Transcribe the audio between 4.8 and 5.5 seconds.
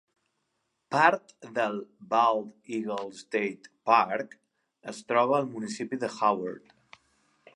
es troba al